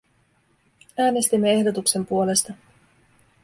[0.97, 2.53] Äänestimme ehdotuksen puolesta.